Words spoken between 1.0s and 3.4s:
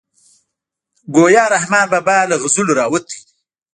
ګویا رحمان بابا له غزلو راوتی دی.